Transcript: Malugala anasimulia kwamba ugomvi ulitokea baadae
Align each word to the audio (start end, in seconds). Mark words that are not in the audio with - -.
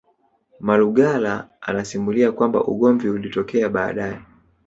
Malugala 0.59 1.49
anasimulia 1.61 2.31
kwamba 2.31 2.63
ugomvi 2.63 3.09
ulitokea 3.09 3.69
baadae 3.69 4.19